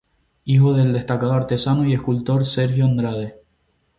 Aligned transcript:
Hijo 0.45 0.73
del 0.73 0.93
destacado 0.93 1.33
artesano 1.33 1.85
y 1.87 1.93
escultor 1.93 2.43
Sergio 2.43 2.85
Andrade. 2.85 3.35